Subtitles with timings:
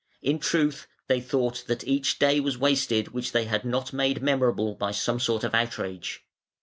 [0.23, 4.73] In truth, they thought that each day was wasted which they had not made memorable
[4.73, 6.25] by some sort of outrage".